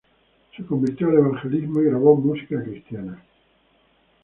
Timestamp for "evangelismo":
1.19-1.79